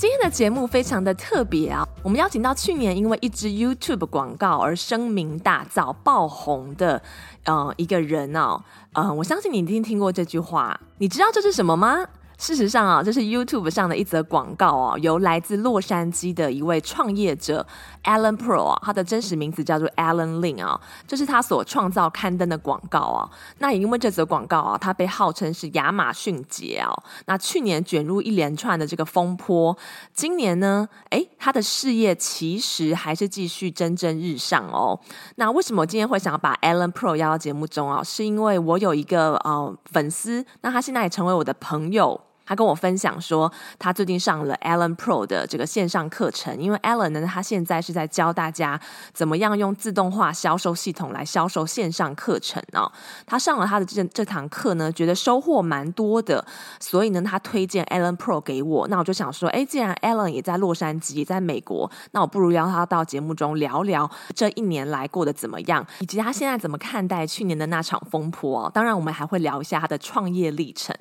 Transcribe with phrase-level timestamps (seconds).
[0.00, 1.86] 今天的节目非常的特别啊！
[2.02, 7.02] 我们邀请到去年因为一支 YouTube 广告而声名大噪、爆红的
[7.44, 8.62] 呃一个人哦，
[8.94, 10.80] 呃，我相信你一定听过这句话。
[10.96, 12.06] 你知道这是什么吗？
[12.40, 17.64] 事实上啊，这是 YouTube 上的一则广告哦，由来自洛杉矶的一位创业者
[18.04, 23.28] Alan Pro 啊，他的真实名字叫做 Alan Lin 啊，这是他所创造刊登的广告啊。
[23.58, 26.90] 那也因为这则广告啊，他被号称是亚马逊节啊。
[27.26, 29.76] 那去年卷入一连串的这个风波，
[30.14, 34.98] 今年呢，诶，他的事业其实还是继续蒸蒸日上哦。
[35.36, 38.02] 那为什么我今天会想要把 Alan Pro 邀到节目中啊？
[38.02, 42.18] 是因为我有一个呃粉丝，那他现在也成为我的朋友。
[42.50, 48.80] 他跟我分享说，他最近上了 Alan Pro 的这个线上课程，因为 Alan 呢，他现在是在教大家
[49.12, 52.90] 怎么样用自动化销售系统来销售线上课程哦。
[53.24, 56.44] 他上了他的这这堂课呢，觉得收获蛮多的，
[56.80, 58.88] 所以呢，他推荐 Alan Pro 给我。
[58.88, 68.70] 那我就想说，哎，既然 Alan 也在洛杉矶，也在美国，那我不如邀他到节目中聊聊这一年来过得怎么样，以及他现在怎么看待去年的那场风波哦。
[68.74, 70.92] 当然，我们还会聊一下他的创业历程。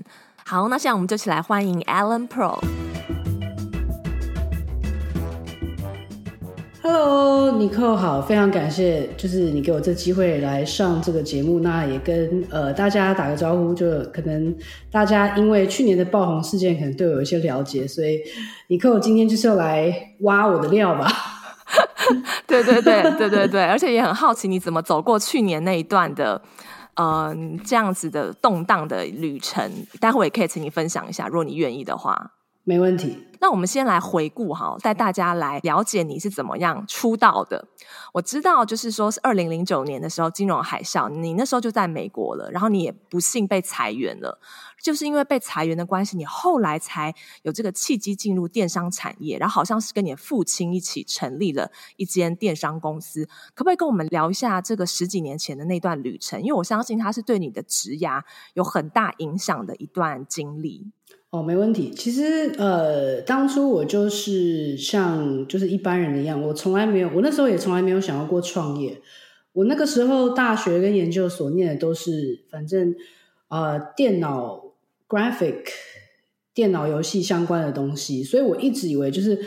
[0.50, 2.58] 好，那现在我们就起来欢迎 Alan Pro。
[6.82, 14.56] Hello，尼克好，非常感谢，就是你给我这机会来上这个节目，那也跟呃大家打个招呼，就可能
[14.92, 18.20] 大家因为去年的爆红事件，可能对我有一些了解，所以
[18.70, 21.08] 尼克我今天就是要来挖我的料吧。
[22.48, 26.42] 对对对对对对，而且也很好奇你怎么走过去年那一段的。
[26.96, 32.32] 嗯，这样子的动荡的旅程，待会也可以请你分享一下，如果你愿意的话，
[32.64, 33.26] 没问题。
[33.42, 37.70] 那我们先来回顾哈，带大家来了解你是怎么样出道的。
[38.14, 44.42] 我知道，就是说是二零零九年的时候，金融海啸，你那时候就在美国了，然后你也不幸被裁员了。
[44.82, 53.26] 就是因为被裁员的关系，你后来才有这个契机进入电商产业，然后好像是跟你父亲一起成立了一间电商公司。
[53.56, 56.42] 可不可以跟我们聊一下这个十几年前的那段旅程？
[56.42, 58.22] 因为我相信它是对你的职涯
[58.54, 60.92] 有很大影响的一段经历。
[61.32, 61.92] 哦，没问题。
[61.92, 69.02] 其实呃，当初我就是像就是一般人一样，我从来没有，我那时候也从来没有想要过创业。
[69.54, 72.96] 我那个时候大学跟研究所念的都是反正
[73.50, 74.66] 呃电脑。
[75.10, 75.64] graphic
[76.54, 79.40] 电脑游戏相关的东西，所以我一直以为就是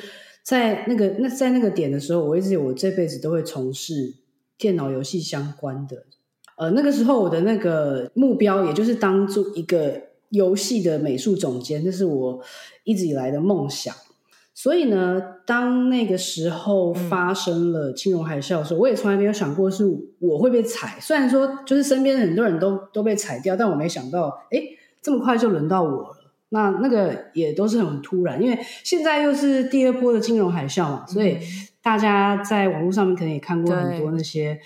[0.42, 4.12] 在那个那在那个点的时候，我一直以为我这辈子都会从事
[4.58, 6.04] 电脑游戏相关的。
[6.56, 12.40] 呃，那个时候我的那个目标，也就是当做一个游戏的美术总监，这是我
[12.84, 13.94] 一直以来的梦想。
[14.54, 19.84] 所以呢，当那个时候发生了金融海啸的时候，我也从来没有想过是
[20.18, 20.98] 我会被裁。
[21.00, 24.60] 虽然说就是身边很多人都都被裁掉，但我没想到，哎
[25.00, 26.16] 这么快就轮到我了，
[26.50, 31.38] 那那个也都是很突然，因为现在又是第二波的金融海啸嘛，所以
[31.82, 34.60] 大家在网络上面可能也看过很多那些，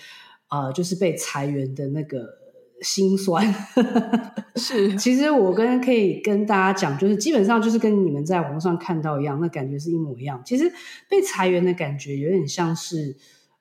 [0.49, 2.36] 呃，就是被裁员的那个
[2.81, 3.53] 心酸。
[4.55, 10.41] 是， 其实我跟可以跟大家讲，就是基本上就是跟你们在网上看到一样，那感觉是一模一样。
[10.45, 10.71] 其实
[11.09, 13.15] 被裁员的感觉有点像是。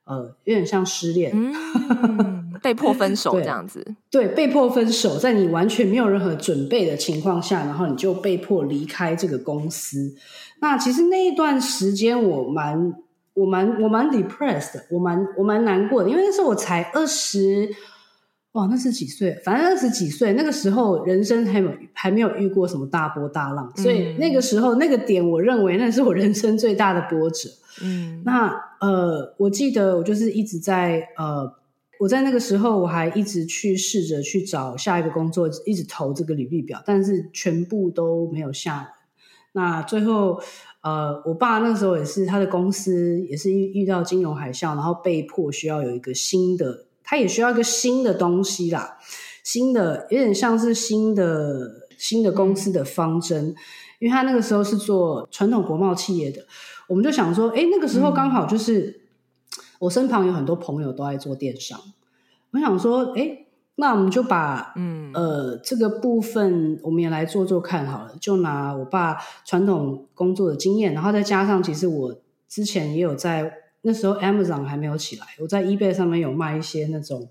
[0.08, 1.52] 呃，有点像失恋，嗯，
[2.62, 4.24] 被迫分手这样子对。
[4.24, 10.14] 对，被迫分手，在你完全没有任何准备的情况下，然后你就被迫离开这个公司。
[10.60, 12.94] 那其实那一段时间我，我蛮，
[13.34, 17.68] 我蛮，我蛮 depressed，我蛮，我蛮难过的，因为那时候我才二十，
[18.56, 19.38] 哇，那是几岁？
[19.44, 27.50] 反正二十几岁，那个时候人生还没有还没有遇过什么大波大浪，所以那个时候那个点，我认为那是我人生最大的波折。
[27.82, 28.48] 嗯，那
[28.80, 31.52] 呃，我记得我就是一直在呃，
[32.00, 38.86] 我在那个时候我还一直去试着去找下一个工作，一直投这个履历表，但是全部都没有下文。
[39.52, 40.40] 那最后
[40.80, 48.98] 呃，我爸那个时候也是他的公司也是遇遇到金融海啸，然后被迫需要有一个新的，他也需要一个新的东西啦，
[49.42, 53.56] 新的有点像是新的新的公司的方针，嗯，
[54.00, 56.44] 因为他那个时候是做传统国贸企业的。
[56.88, 59.02] 我们就想说，哎，那个时候刚好就是
[59.78, 61.80] 我身旁有很多朋友都在做电商，
[62.50, 72.14] 我想说，哎，那我们就把嗯呃这个部分我们也来做做看好了，就拿我爸传统工作的经验，然后再加上其实我
[72.48, 73.52] 之前也有在
[73.86, 77.28] 那时候 Amazon 还没有起来，我在 eBay 上面有卖一些那种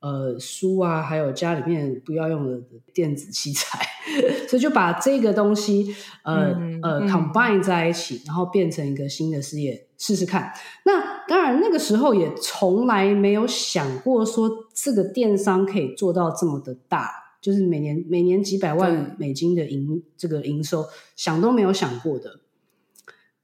[0.00, 2.60] 呃书啊，还有家里面不要用的
[2.92, 3.78] 电子器材，
[4.50, 5.94] 所以就把这个东西
[6.24, 10.52] 呃、嗯、呃 combine 在一起，然后变成一个新的事业试试看。
[10.84, 17.22] 那当然那个时候也从来没有想过说这个电商可以做到这么的大。
[17.40, 20.82] 就是每年每年几百万美金的营这个营收，
[21.14, 22.40] 想都没有想过的。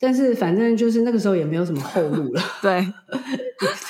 [0.02, 2.42] 但是反正就是那个时候也没有什么后路了。
[2.62, 2.86] 对，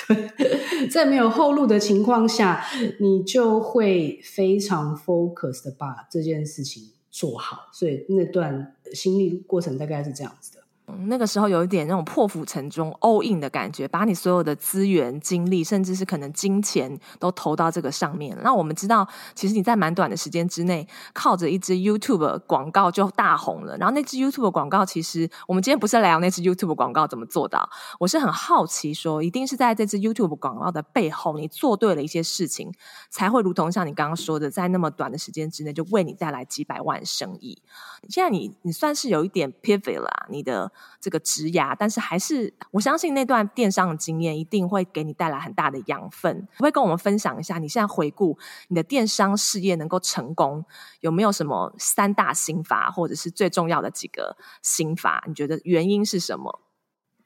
[0.07, 2.61] 对， 在没有后路的情况下，
[2.99, 7.69] 你就会非常 focus 的把这件事情做好。
[7.71, 10.60] 所以那段心理过程大概是这样子的。
[11.07, 18.37] 那个时候有一点那种破釜沉舟 all in 的感觉，把你所有的资源、精力，甚至是可能金钱都投到这个上面。
[18.43, 23.77] 那我们知道，其实你在蛮短的时间之内，靠着一支 YouTube 广告就大红了。
[23.77, 32.69] 然后那支 YouTube 广告，其实我们今天不是来聊那支 YouTube 广告怎么做到，我是很好奇说，一定是在这支 YouTube 广告的背后，你做对了一些事情，
[33.09, 37.61] 才会如同像你刚刚说的，在那么短的时间之内，就为你带来几百万生意。
[38.09, 40.70] 现在你你算是有一点 pivot 了，你的。
[40.99, 46.47] 这个职涯，但是还是我相信那段电商的经验一定会给你带来很大的养分。
[46.59, 48.37] 会跟我们分享一下，你现在回顾
[48.67, 50.63] 你的电商事业能够成功，
[50.99, 55.23] 有没有什么三大心法，或者是最重要的几个心法？
[55.27, 56.61] 你觉得原因是什么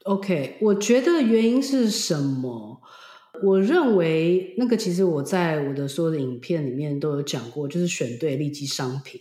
[0.03, 2.81] ？OK，我觉得原因是什么？
[3.43, 9.19] 我认为那个其实我在我的所有的影片里面都有讲过，就是选对利基商品，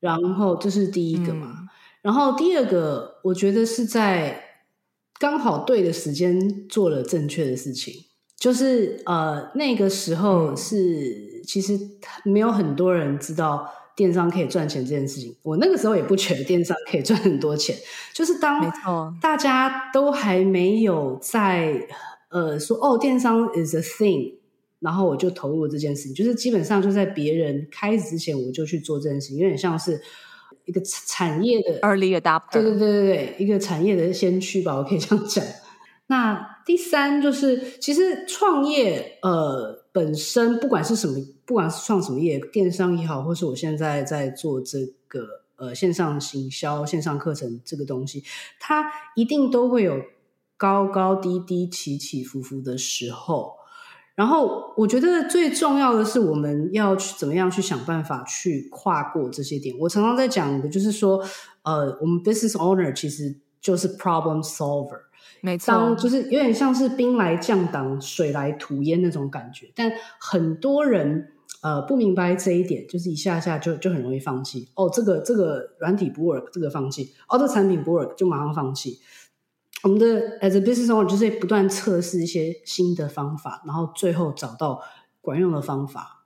[0.00, 1.63] 然后这是第一个嘛。
[2.04, 4.38] 嗯然后第二个，我觉得是在
[5.18, 7.94] 刚好对的时间做了正确的事情，
[8.38, 11.80] 就是呃那个时候是其实
[12.22, 13.66] 没有很多人知道
[13.96, 15.34] 电商可以赚钱这件事情。
[15.42, 17.74] 我那个时候也不觉得电商可以赚很多钱，
[18.12, 18.70] 就是当
[19.18, 21.88] 大家都还没有在
[22.28, 24.34] 呃说哦电商 is a thing，
[24.80, 30.02] 然后我就投入了这件事情，就是基本上就在别人开始之前我就去做这件事情，有点像是。
[30.64, 35.44] 一个产业的 early adopter，对对对对对，一个产业的先驱吧，我可以这样讲。
[36.06, 44.78] 那第三就是，其实创业呃本身不管是什么，不管是创什么业，电商也好，或是我现在在做这
[45.08, 45.26] 个
[45.56, 48.22] 呃线上行销、线上课程这个东西，
[48.60, 50.00] 它一定都会有
[50.56, 53.56] 高高低低、起起伏伏的时候。
[54.14, 59.74] 然后我觉得最重要的是，我们要去怎么样去想办法去跨过这些点。
[59.78, 61.20] 我常常在讲的就是说，
[61.62, 65.00] 呃，我们 business owner 其实就是 problem solver，
[65.40, 69.72] 没错，当就是有点像是兵来将挡，水来土掩那种感觉。
[69.74, 69.90] 但
[70.20, 71.32] 很多人
[71.62, 74.68] 呃不明白这一点，就是一下下就就很容易放弃。
[74.74, 79.00] 哦，这个这个软体不 work，这个放弃；哦，这个产品不 work，就马上放弃。
[79.84, 84.82] 我们的 as a business owner 就是不断测试一些新的方法，然后最后找到
[85.20, 86.24] 管用的方法。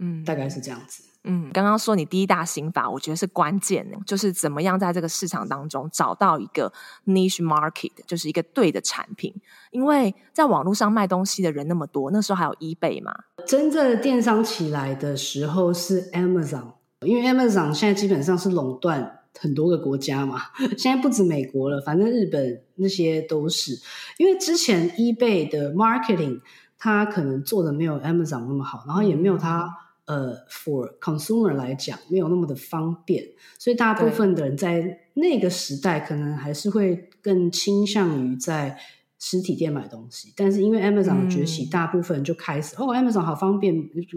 [0.00, 1.04] 嗯，大概是这样子。
[1.24, 6.72] 嗯，刚刚说你第一大心法，我觉得是关键，就是怎么样在这个市场当中找到一个
[7.06, 9.34] niche market，就是一个对的产品。
[9.72, 13.12] 因为在网络上卖东西的人那么多，那时候还有 eBay 嘛。
[13.46, 19.20] 真正的电商起来的时候是 Amazon，因为 Amazon 现在基本上是垄断。
[19.38, 20.40] 很多个国家嘛，
[20.78, 23.72] 现在不止美国了，反正日本那些都是。
[24.18, 26.40] 因为之前 eBay 的 marketing，
[26.78, 29.68] 它可能做的没有 Amazon 那么好，然后也没有它
[30.06, 33.24] 呃 for consumer 来讲没有那么的方便，
[33.58, 38.78] 所以大部分的人在那个时代可能还是会更倾向于在
[39.18, 40.32] 实体店买东西。
[40.36, 43.74] 但是因为 Amazon 的崛起，嗯、大部分就开始哦，Amazon 好方便，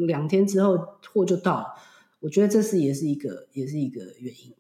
[0.08, 0.78] 两天之后
[1.14, 1.66] 货就到了。
[2.22, 4.54] 我觉得这是也是一个也是一个原因。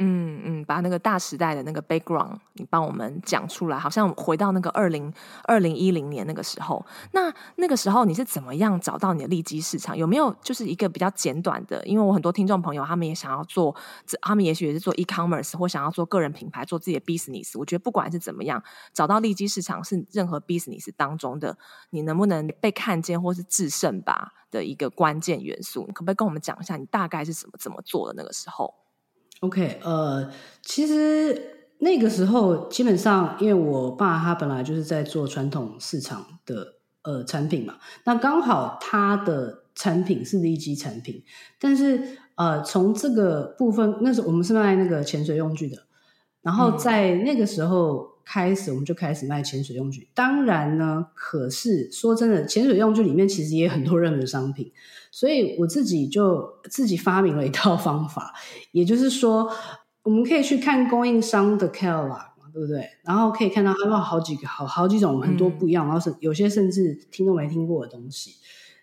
[0.00, 5.12] 嗯嗯，把那个大时代的那个 background 你帮我们讲出来，好像回到那个二零
[5.44, 6.84] 二零一零年那个时候。
[7.12, 9.96] 那那个时候你是怎么样找到你的利基市场？
[9.96, 11.84] 有没有就是一个比较简短的？
[11.86, 13.76] 因为我很多听众朋友他们也想要做，
[14.22, 17.58] 他们也许也是做 e-commerce 或想要做个人品牌，做自己的 business。
[17.58, 18.62] 我觉得不管是怎么样，
[18.94, 21.58] 找到利基市场是任何 business 当中的
[21.90, 25.84] 你能不能被看见或是制胜吧的一个关键元素。
[25.86, 28.74] 你可不可以跟我们讲一下你大概是怎么怎么做的那个时候
[29.40, 30.30] ？OK，呃，
[30.62, 41.22] 其实那个时候基本上，因为我爸他本来就是在做传统市场的呃产品嘛，那刚好他的产品是利基产品，
[41.58, 45.78] 但是呃，从这个部分，那时候我们是卖那个潜水用具的，
[46.42, 50.08] 然后在那个时候开始，我们就开始卖潜水用具。
[50.14, 54.70] 当然呢，可是说真的，潜水用具里面其实也有很多热门商品。
[55.10, 58.32] 所以我自己就自己发明了一套方法，
[58.70, 59.50] 也就是说，
[60.04, 62.20] 我们可以去看供应商的 catalog，
[62.52, 62.88] 对不对？
[63.02, 68.36] 然后可以看到他们好几个好好几种很多不一样，然后是有些甚至听都没听过的东西。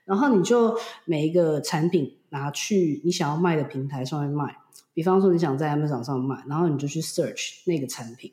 [0.04, 4.58] 然后你就每一个产品拿去你想要卖的平台上面卖，
[4.94, 8.32] 比方说你想在 Amazon 上卖，然后你就去 search 那个产品，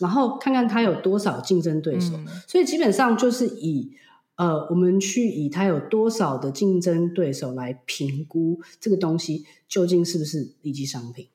[0.00, 2.14] 然后看看它有多少竞争对手。
[2.16, 3.92] 嗯、所以基本上就是以
[4.36, 11.28] 呃，我们去以它有多少的竞争对手来评估这个东西究竟是不是一级商品。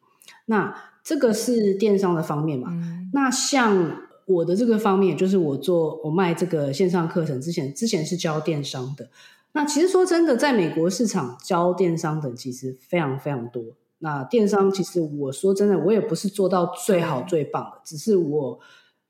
[0.45, 2.69] 那这个是电商的方面嘛？
[2.71, 9.09] 嗯、那像我的这个方面，就是我做我卖这个线上课程之前，之前是教电商的。
[9.53, 13.63] 那其实说真的，在美国市场教电商的其实非常非常多。
[13.99, 18.59] 那电商其实我说真的，我也不是做到最好最棒的，只是我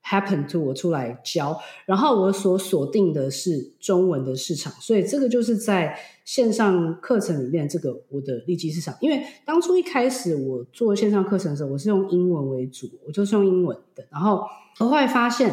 [0.02, 8.96] happen to 我出来教，然后我所锁定的是中文的市场，所以这个就是在线上课程里面这个我的利基市场。
[9.00, 14.42] 因为当初一开始我做线上课程的时候，我是用英文为主，我就是用英文的，然后
[14.78, 15.52] 我后来发现，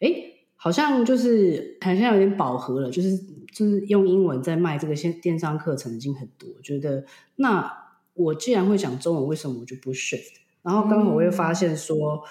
[0.00, 3.16] 诶好像就是好像有点饱和了，就是
[3.54, 7.04] 就是用英文在卖这个线电商课程已经很多，我觉得
[7.36, 7.87] 那
[8.18, 10.32] 我既然会讲中文，为什么我就不 shift？
[10.62, 12.24] 然后刚好我又发现说，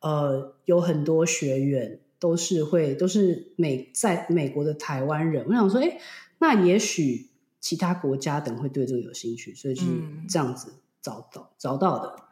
[0.00, 5.98] 嗯、呃，有很多学员都是会都是美在美国的台湾人，我想说，哎，
[6.38, 7.28] 那也许
[7.60, 9.88] 其他国家等会对这个有兴趣，所以就是
[10.28, 10.72] 这样子
[11.02, 12.23] 找到、嗯、找到的。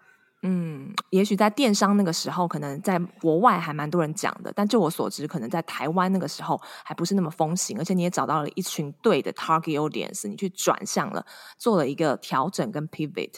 [0.43, 11.25] 嗯，也许在电商那个时候，可能在国外还蛮多人讲的，但就我所知，可能在台湾那个时候还不是那么风行，而且你也找到了一群对的 target audience，你去转向了，
[11.57, 13.35] 做了一个调整跟 pivot。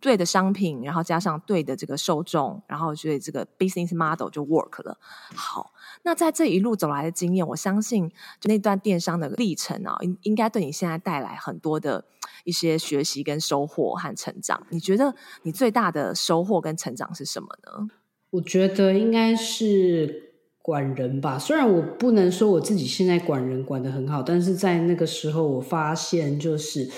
[0.00, 4.96] 对的商品，然后加上对的这个受众，然后所以这个 business model 就 work 了。
[5.34, 5.72] 好，
[6.04, 12.04] 那在这一路走来的经验，我相信就那段电商的历程啊，应应该对你现在带来很多的
[12.48, 14.66] 一些学习跟收获和成长。
[14.70, 17.88] 你觉得你最大的收获跟成长是什么呢？
[18.30, 21.38] 我觉得应该是管人吧。
[21.38, 26.90] 虽然我不能说我自己现在管人管得很好，但是在那个时候我发现就是。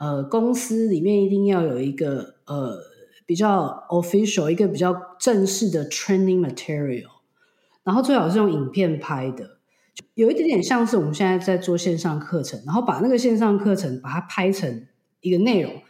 [0.00, 2.78] 呃，公司里面一定要有一个呃
[3.26, 7.08] 比较 official，一个比较正式的 training material，
[7.82, 9.58] 然后最好是用影片拍的，
[10.14, 14.86] 有一点点像是我们现在在做线上课程，然后把那个线上课程把它拍成
[15.20, 15.82] 一个内容，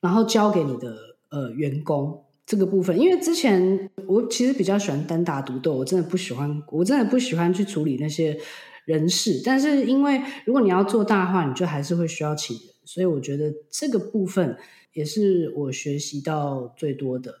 [0.00, 2.98] 然后交给你的呃员工这个部分。
[2.98, 8.38] 因为之前我其实比较喜欢单打独斗，我真的不喜欢，我真的不喜欢去处理那些
[8.84, 12.66] 人事，但是因为如果你要做大话，你就还是会需要请人。
[12.84, 14.56] 所以我觉得这个部分
[14.92, 17.40] 也是我学习到最多的，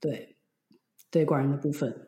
[0.00, 0.36] 对，
[1.10, 2.07] 对，管人的部分。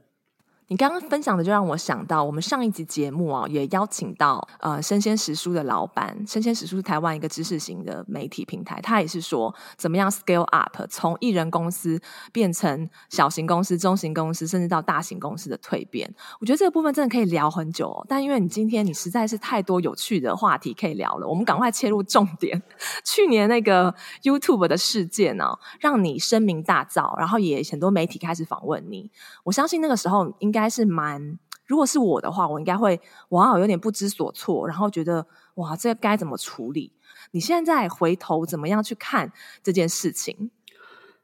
[0.71, 12.01] 你刚刚分享的就让我想到，我们上一集节目啊，也邀请到呃生鲜时书的老板，生鲜时书是台湾一个知识型的媒体平台，他也是说怎么样 scale up，从一人公司
[12.31, 16.09] 变成小型公司、中型公司，甚至到大型公司的蜕变。
[16.39, 22.63] 我觉得这个部分真的可以聊很久哦，但因为你今天你实在是太多有趣的话题可以聊了，我们赶快切入重点。
[23.05, 29.11] 去年那个 YouTube 的事件呢，让你声名大噪，然后也很多媒体开始访问你。
[29.43, 30.60] 我相信那个时候应该。
[30.61, 33.01] 应该是蛮，如果是我的话，我应该会
[33.31, 36.93] 哇，有点不知所措，然后觉得哇，这该怎么处理？
[37.31, 40.51] 你现在回头怎么样去看这件事情？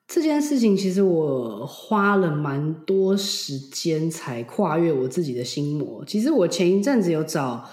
[0.09, 6.03] 这件事情其实我花了蛮多时间才跨越我自己的心魔。
[6.07, 7.69] 其实我前一阵子有找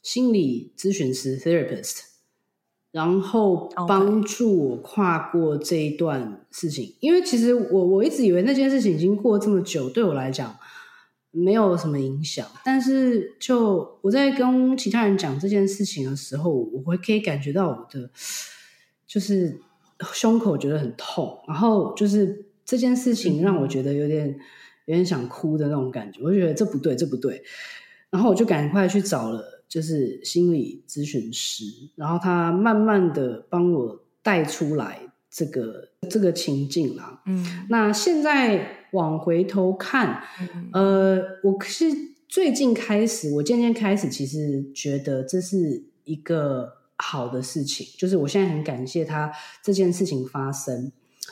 [0.00, 2.02] 心理咨询师 （therapist），
[2.92, 6.94] 然后帮助我跨过这一段事情。
[7.00, 10.56] 因为其实我我一直以为那件事情已经过这么久，对我来讲。
[11.32, 18.10] 没有什么影响，但是就我在跟其他人讲这件事情的时候，我会可以感觉到我的
[19.06, 19.60] 就是
[20.12, 24.28] 胸口觉得很痛，然后就是这件事情让我觉得有点
[24.86, 27.40] 有点想哭的那种感觉，我就觉得这不对，这不对，
[28.10, 38.79] 然后我就赶快去找了就是心理咨询师，然后他慢慢的帮我带出来这个这个情境啦，嗯，那现在。
[38.92, 40.22] 往回头看，
[40.72, 41.84] 呃，我是
[42.28, 49.32] 最近开始，我渐渐开始，其实觉得这是一个好的事情，就是我现在很感谢他
[49.62, 50.90] 这件事情发生，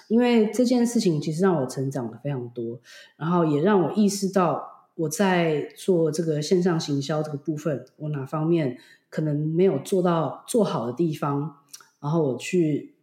[0.09, 2.81] 因为这件事情其实让我成长了非常多，
[3.17, 8.79] 然后也让我意识到我在做这个线上行销这个部分，我哪方面
[9.11, 11.57] 可能没有做到做好的地方，
[12.00, 12.95] 然后我去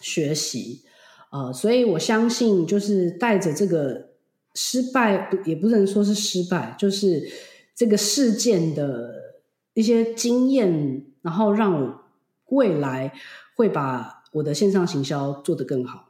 [0.00, 0.82] 学习。
[1.30, 4.10] 呃，所以我相信，就是带着这个
[4.54, 7.22] 失败，也不能说是失败，就是
[7.74, 9.14] 这个事件的
[9.74, 12.00] 一些经验，然后让我
[12.46, 13.12] 未来
[13.56, 16.08] 会把我的线上行销做得更好。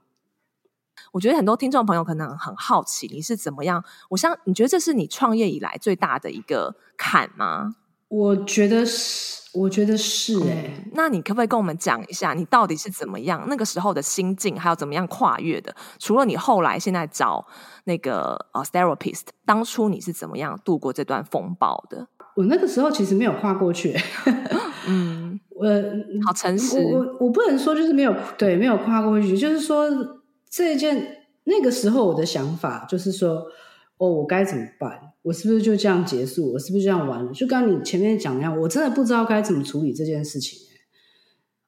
[1.13, 3.85] 我觉得很多听众朋友可能很好奇，你是怎么样？
[4.11, 7.77] 我想你觉得这是你创业以来最大的一个坎吗？
[8.09, 10.91] 我觉得是，我觉得是哎、欸嗯。
[10.95, 15.75] 那你可不可以跟我们讲一下，你到底是怎么样那个时候的心境，还有怎么样跨越的？
[15.99, 17.45] 除了你后来现在找
[17.85, 22.07] 那个呃 therapist，当初你是怎么样度过这段风暴的？
[22.37, 23.95] 我那个时候其实没有跨过去。
[24.87, 25.67] 嗯，我
[26.25, 26.79] 好诚实。
[26.79, 29.89] 我我我不能说就是没有对没有跨过去，就是说
[30.49, 33.45] 这件那个时候我的想法就是说，
[34.01, 35.13] 哦，我该怎么办？
[35.21, 36.55] 我是不是就这样结束？
[36.55, 37.31] 我是不是这样完了？
[37.33, 40.59] 就刚刚你前面讲一样，我真的不知道该怎么处理这件事情。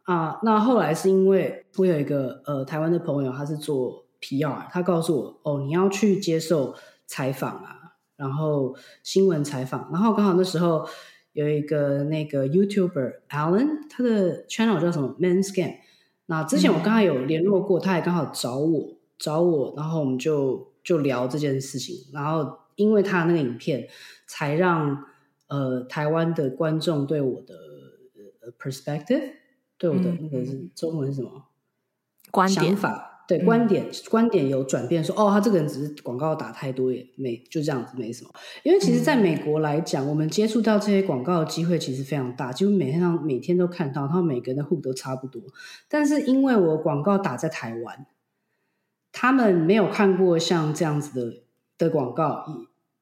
[0.04, 6.74] 啊，那后来是因为我有一个呃台湾的朋友，他是做 PR，他告诉我，哦，你要去接受
[7.06, 7.76] 采访啊，
[8.16, 10.88] 然后新闻采访，然后刚好那时候
[11.34, 15.76] 有一个那个 YouTuber Alan，他的 channel 叫什么 Men's Game。
[16.26, 22.60] 那之前我刚刚有联络过，他也刚好找我找我，然后我们就就聊这件事情，然后。
[22.74, 23.86] 因为他的那个影片，
[24.26, 25.04] 才让
[25.46, 27.54] 呃台湾的观众对我的
[28.40, 29.34] 呃 perspective，
[29.76, 31.48] 对我的那个是中文是什么？
[32.30, 38.30] 观点想法，对观点、嗯、观点有转变说，说哦，他这个人只是广告打太多也没就这样子没什么。
[38.62, 45.42] 因为其实在美国来讲，嗯、我们接触到这些广告的机会其实非常大，几乎每天上每天都看到，他们每个人的户都差不多。
[45.90, 48.06] 但是因为我广告打在台湾，
[49.12, 51.42] 他们没有看过像这样子的。
[51.78, 52.46] 的广告，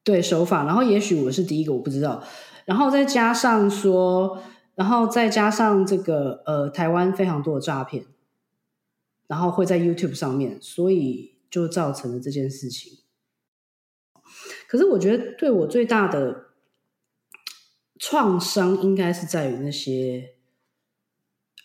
[0.02, 2.24] 对手法，然后也许我是第一个，我不知道，
[2.64, 4.40] 然后再加上说，
[4.74, 8.06] 然后再加上这个呃，台湾非常多的诈骗，
[9.26, 13.00] 然后会在 YouTube 上面，所以就造成了这件事情。
[14.66, 16.46] 可是我觉得对我最大的
[17.98, 20.36] 创伤，应该是在于那些，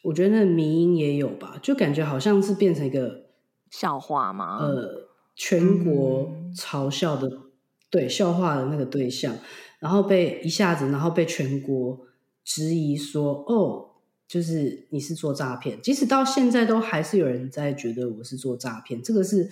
[0.04, 3.25] 我觉得那迷音也有吧，就感觉好像是变成一个
[3.70, 4.60] 笑话吗？
[4.62, 5.10] 呃。
[5.38, 7.42] 全国嘲笑的、嗯、
[7.90, 9.36] 对笑话的那个对象，
[9.80, 12.08] 然后被一下子，然后被全国
[12.42, 13.90] 质疑说：“哦，
[14.30, 19.04] 就是你是做诈骗。”即使到现在，都还是有人在觉得我是做诈骗。
[19.04, 19.50] 这个是，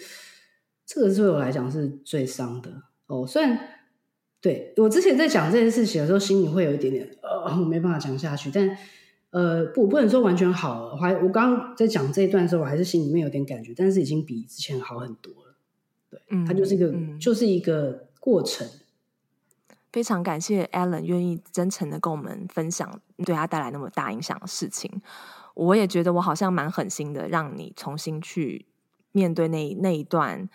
[0.85, 2.71] 这个对我来讲是最伤的
[3.07, 3.27] 哦。
[3.27, 3.59] 虽然
[4.39, 8.49] 对我之前在讲这件事情的时候，心里会有一点点呃，我没办法讲下去。
[8.49, 8.77] 但
[9.33, 10.91] 呃，不，不能说完全好了。
[10.91, 15.55] 我还我刚刚在讲这一段的时候，我还是心里面有点感觉，但是已经比之前好很多了。
[16.29, 18.67] 嗯，它就是一个，嗯、就是一个过程。
[19.91, 25.01] 非常感谢 Alan 愿意真诚的跟我们分享对他带来那么大影响的事情。
[25.55, 28.67] 我也觉得我好像蛮狠心的，让你重新去
[29.11, 30.47] 面对那那一段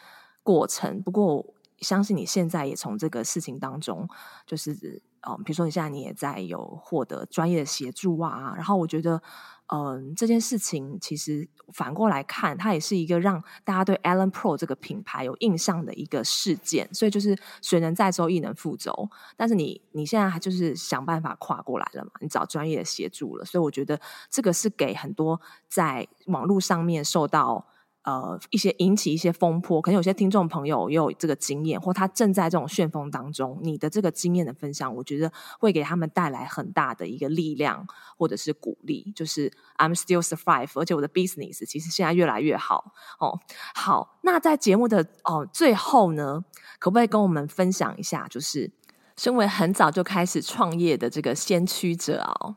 [0.45, 1.03] 过程。
[1.03, 1.45] 不过，
[1.81, 4.09] 相信你现在也从这个事情当中，
[4.47, 8.55] 就是哦，比如说你现在你也在有获得专业的协助啊。
[8.57, 9.23] 然后我觉得。
[9.71, 16.89] 嗯，这件事情其实反过来看，它也是一个让大家对 Allen Pro 这个品牌有印象的一个事件。
[16.95, 19.11] 所以就是水能载舟，亦能覆舟。
[19.37, 22.11] 但是你你现在还就是想办法跨过来了嘛？
[22.23, 24.01] 你找专业的协助了，所以我觉得
[24.31, 27.67] 这个是给很多在网络上面受到。
[28.05, 33.59] 呃，一些引起一些风波，可能有些听众朋友也有这个经验，或他正在这种旋风当中。
[33.63, 39.13] 你的这个经验的分享，我觉得会给他们带来很大的一个力量，或者是鼓励。
[39.15, 43.39] 就是 I'm still survive，而且我的 business 其实现在越来越好哦。
[43.75, 46.45] 好，那在节目的哦最后呢，
[46.79, 48.71] 可不可以跟我们分享一下，就是
[49.17, 52.57] 身为很早就开始创业的这个先驱者哦，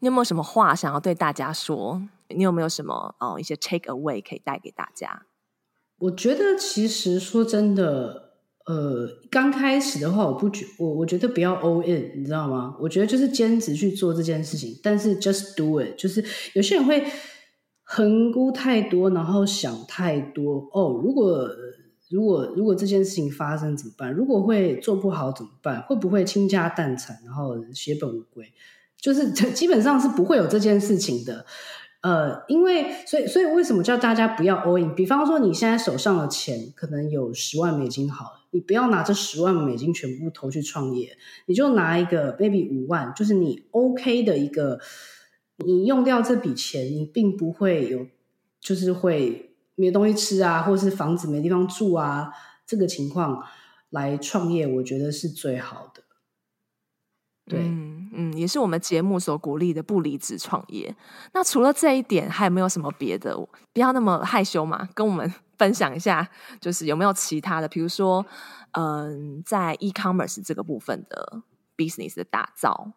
[0.00, 2.02] 你有没有什么话想要对大家说？
[2.28, 5.26] 你有没有什么哦一些 take away 可以带给大家？
[5.98, 8.32] 我觉得其实说真的，
[8.66, 12.76] 呃，刚开始的话，我不觉我我觉得不要 all in，你知道吗？
[12.80, 15.96] 我觉得就是坚持去做这件事情，但是 just do it。
[15.96, 16.22] 就是
[16.54, 17.06] 有些人会
[17.84, 20.68] 横估太多，然后想太多。
[20.72, 21.48] 哦，如果
[22.10, 24.12] 如果如果这件事情发生怎么办？
[24.12, 25.80] 如果会做不好怎么办？
[25.82, 28.52] 会不会倾家荡产，然后血本无归？
[29.06, 31.46] 就是基本上是不会有这件事情的。
[32.00, 34.92] 呃，因为所以所以为什么叫大家不要 all in？
[34.96, 41.16] 比方说你现在手上的钱可能有十万美金，好了，你不要拿这十万美金全部投去创业，
[41.46, 44.80] 你就拿一个 maybe 五万，就是你 OK 的一个，
[45.64, 48.08] 你用掉这笔钱，你并不会有，
[48.58, 52.32] 就是会没东西吃啊，或是房子没地方住啊，
[52.66, 53.44] 这个情况
[53.90, 56.02] 来创业，我觉得是最好的。
[57.46, 57.95] 对。
[58.16, 60.94] 嗯，也是我们节目所鼓励的不离职创业。
[61.34, 63.36] 那除了这一点，还有没有什么别的？
[63.72, 66.28] 不要那么害羞嘛，跟我们 分享一下，
[66.60, 67.68] 就是有没有其他的？
[67.68, 68.24] 比如说，
[68.72, 71.42] 嗯，在 e-commerce 这个部分的
[71.76, 72.92] business 的打造。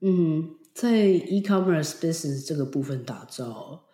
[0.00, 3.84] 嗯，在 e-commerce business 这个部分打造，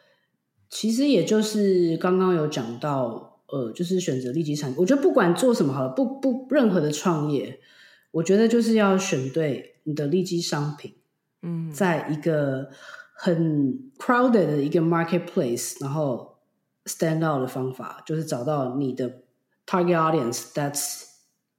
[0.69, 4.75] 其实也就是刚刚有讲到，呃，就是选择立即产。
[4.77, 7.61] 我觉得不管做什么好了，不不任何的创业，
[8.11, 10.95] 我觉得就是要选对你的利基商品。
[11.43, 12.71] 嗯，在一个
[13.15, 16.39] 很 crowded 的一个 marketplace，然后
[16.87, 19.23] stand out 的方法，就是找到你的
[19.67, 21.05] target audience that's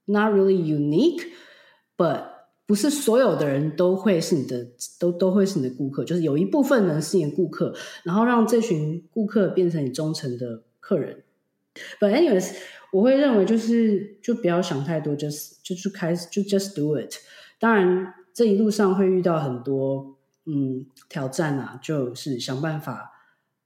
[0.06, 2.24] not really unique，but
[2.66, 4.68] 不是所有的人都会是你的，
[5.00, 11.24] 都都会是你的顾客，就是有一部分人是你的顾客，然后让这群顾客变成你忠诚的客人。
[12.00, 12.56] But anyways，
[12.92, 17.14] 我会认为就是就不要想太多，just 就去开始就 just do it。
[17.60, 23.12] 当然这一路上会遇到很多嗯挑战啊，就是想办法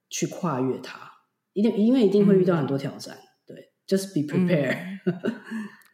[0.10, 1.10] 去跨越它。
[1.54, 4.78] 一定因为一定会遇到很多挑战，嗯、对，just be prepared。
[5.06, 5.10] 嗯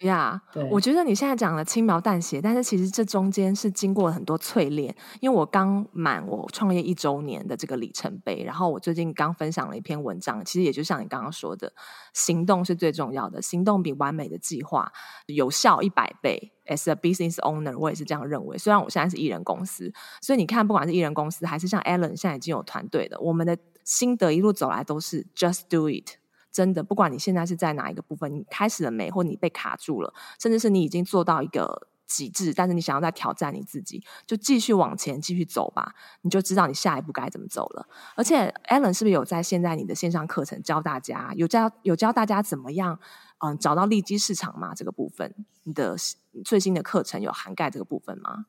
[0.02, 4.96] 呀，yeah, 对我觉得你现在讲的轻描淡写，但是其实这中间是经过了很多淬炼。
[5.22, 11.72] 因为我刚满我创业一周年的这个里程碑，然后我最近刚分享了一篇文章，其实也就像你刚刚说的，
[12.14, 14.92] 行动是最重要的，行动比完美的计划
[15.28, 16.52] 有效一百倍。
[16.68, 18.58] As a business owner，我也是这样认为。
[18.58, 26.18] 虽然我现在是艺人公司，所以你看，不管是艺人公司还是像 Alan 现在已经有团队的，我们的心得一路走来都是 Just do it。
[26.56, 37.86] 真的，不管你现在是在哪一个部分，你开始了没，或你被卡住了，甚至是你已经做到一个极致，但是你想要再挑战你自己，就继续往前，继续走吧，你就知道你下一步该怎么走了。
[38.16, 42.98] 而且，Alan 是不是有在现在你的线上课程教大家，有教有教大家怎么样，
[43.40, 44.74] 嗯，找到利基市场吗？
[44.74, 45.98] 这个部分，你的
[46.46, 48.46] 最新的课程有涵盖这个部分吗？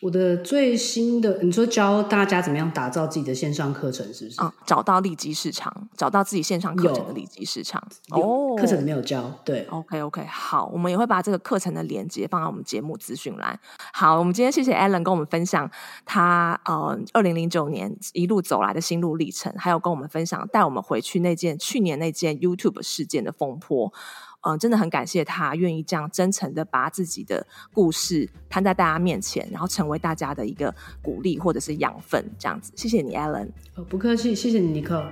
[0.00, 4.38] 我的最新的，你说教大家怎么样打造自己的线上课程，是不是？
[4.38, 7.82] 啊，找到利基市场，找到自己线上课程的利基市场。
[8.08, 9.66] 有哦，课程没有教，对。
[9.70, 13.58] OK OK，好，我们也会把这个课程的链接放在我们节目资讯栏。
[13.94, 15.70] 好，我们今天谢谢 Alan 跟我们分享
[16.04, 23.90] 他呃二零零九年一路走来的心路历程，还有跟我们分享带我们回去那件去年那件 YouTube 事件的风波。
[24.44, 32.72] 嗯、呃，真的很感谢他愿意这样真诚的把自己的故事摊在大家面前，然后成为大家的一个鼓励或者是养分，这样子。
[32.76, 33.48] 谢谢你，Alan。
[33.74, 35.04] 哦，不客气，谢谢你，尼克。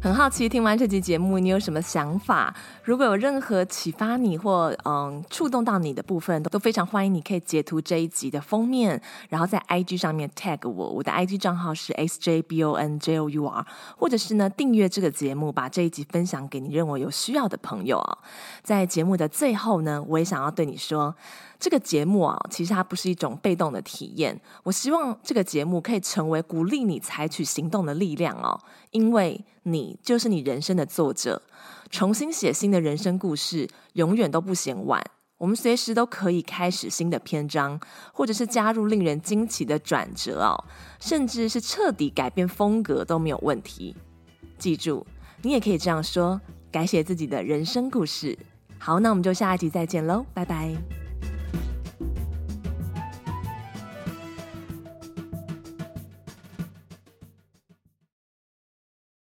[0.00, 2.54] 很好奇，听完这集节目，你有什么想法？
[2.86, 7.12] 如果有任何启发你或嗯触动到你的部分，都非常欢迎。
[7.12, 13.64] 你可以截图这一集的封面，然后在 IG 上面 tag 我，我的 IG 账号是 sjbonjour，
[13.96, 18.18] 或者是呢订阅这个节目，把这一集分享给你认为有需要的朋友啊。
[18.62, 21.12] 在节目的最后呢，我也想要对你说。
[21.58, 24.38] 这个节目啊，其实它不是一种被动的体验。
[24.62, 31.40] 我希望这个节目可以成为鼓励你采取行动的力量哦，因为你就是你人生的作者，
[31.90, 35.02] 重新写新的人生故事，永远都不嫌晚。
[35.38, 37.78] 我们随时都可以开始新的篇章，
[38.12, 40.64] 或者是加入令人惊奇的转折哦，
[40.98, 43.94] 甚至是彻底改变风格都没有问题。
[44.58, 45.06] 记住，
[45.42, 46.40] 你也可以这样说：
[46.72, 48.38] 改写自己的人生故事。
[48.78, 51.05] 好，那我们就下一集再见喽，拜拜。